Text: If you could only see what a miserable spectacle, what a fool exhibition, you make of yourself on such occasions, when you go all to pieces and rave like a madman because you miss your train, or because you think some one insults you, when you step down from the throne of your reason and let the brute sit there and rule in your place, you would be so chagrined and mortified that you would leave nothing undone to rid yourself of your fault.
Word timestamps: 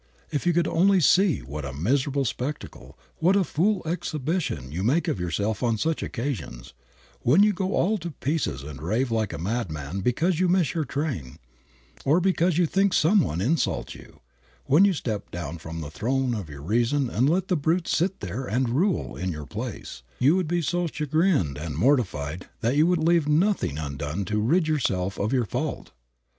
If 0.31 0.47
you 0.47 0.53
could 0.53 0.67
only 0.67 0.99
see 0.99 1.41
what 1.41 1.63
a 1.63 1.73
miserable 1.73 2.25
spectacle, 2.25 2.97
what 3.17 3.35
a 3.35 3.43
fool 3.43 3.83
exhibition, 3.85 4.71
you 4.71 4.83
make 4.83 5.07
of 5.07 5.19
yourself 5.19 5.61
on 5.61 5.77
such 5.77 6.01
occasions, 6.01 6.73
when 7.21 7.43
you 7.43 7.53
go 7.53 7.75
all 7.75 7.99
to 7.99 8.09
pieces 8.09 8.63
and 8.63 8.81
rave 8.81 9.11
like 9.11 9.31
a 9.31 9.37
madman 9.37 9.99
because 9.99 10.39
you 10.39 10.49
miss 10.49 10.73
your 10.73 10.85
train, 10.85 11.37
or 12.03 12.19
because 12.19 12.57
you 12.57 12.65
think 12.65 12.93
some 12.95 13.19
one 13.21 13.41
insults 13.41 13.93
you, 13.93 14.21
when 14.65 14.85
you 14.85 14.93
step 14.93 15.29
down 15.29 15.59
from 15.59 15.81
the 15.81 15.91
throne 15.91 16.33
of 16.33 16.49
your 16.49 16.63
reason 16.63 17.07
and 17.07 17.29
let 17.29 17.47
the 17.47 17.55
brute 17.55 17.87
sit 17.87 18.21
there 18.21 18.45
and 18.45 18.69
rule 18.69 19.15
in 19.15 19.31
your 19.31 19.45
place, 19.45 20.01
you 20.17 20.35
would 20.35 20.47
be 20.47 20.63
so 20.63 20.87
chagrined 20.87 21.59
and 21.59 21.77
mortified 21.77 22.47
that 22.61 22.75
you 22.75 22.87
would 22.87 23.07
leave 23.07 23.27
nothing 23.29 23.77
undone 23.77 24.25
to 24.25 24.39
rid 24.41 24.67
yourself 24.67 25.19
of 25.19 25.31
your 25.31 25.45
fault. 25.45 25.91